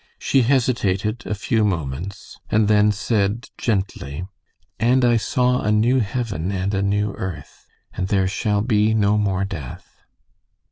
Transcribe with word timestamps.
She 0.17 0.41
hesitated 0.41 1.27
a 1.27 1.35
few 1.35 1.63
moments, 1.63 2.39
and 2.49 2.67
then 2.67 2.91
said, 2.91 3.51
gently: 3.55 4.25
"And 4.79 5.05
I 5.05 5.17
saw 5.17 5.61
a 5.61 5.71
new 5.71 5.99
heaven 5.99 6.51
and 6.51 6.73
a 6.73 6.81
new 6.81 7.13
earth. 7.13 7.67
And 7.93 8.07
there 8.07 8.27
shall 8.27 8.63
be 8.63 8.95
no 8.95 9.15
more 9.19 9.45
death." 9.45 10.01